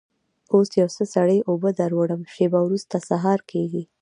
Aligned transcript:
اوس 0.53 0.69
یو 0.81 0.89
څه 0.97 1.03
سړې 1.13 1.37
اوبه 1.49 1.69
در 1.79 1.91
وړم، 1.97 2.21
شېبه 2.33 2.59
وروسته 2.63 2.95
سهار 3.09 3.39
کېږي. 3.51 3.83